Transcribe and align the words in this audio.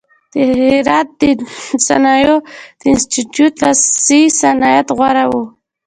د 0.33 0.35
هرات 0.59 1.09
د 1.19 1.21
صنایعو 1.87 2.37
د 2.79 2.81
انستیتیوت 2.93 3.53
لاسي 3.63 4.21
صنعت 4.41 4.87
غوره 4.97 5.25
و. 5.31 5.33